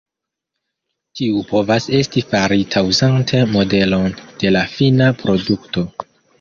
[1.19, 4.11] Tiu povas esti farita uzante modelon
[4.45, 5.89] de la fina produkto.